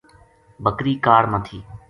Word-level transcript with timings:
بکری 0.63 0.93
کاڑ 1.05 1.21
ما 1.31 1.37
تھی 1.45 1.57